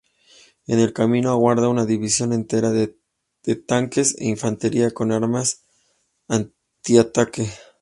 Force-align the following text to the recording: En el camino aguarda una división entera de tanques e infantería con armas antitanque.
En 0.65 0.79
el 0.79 0.93
camino 0.93 1.29
aguarda 1.29 1.69
una 1.69 1.85
división 1.85 2.33
entera 2.33 2.71
de 2.71 2.97
tanques 3.67 4.15
e 4.17 4.25
infantería 4.25 4.89
con 4.89 5.11
armas 5.11 5.63
antitanque. 6.27 7.47